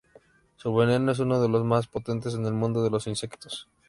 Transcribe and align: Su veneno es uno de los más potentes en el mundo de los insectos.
Su 0.55 0.73
veneno 0.73 1.11
es 1.11 1.19
uno 1.19 1.39
de 1.39 1.47
los 1.47 1.63
más 1.63 1.85
potentes 1.85 2.33
en 2.33 2.43
el 2.47 2.53
mundo 2.55 2.81
de 2.83 2.89
los 2.89 3.05
insectos. 3.05 3.69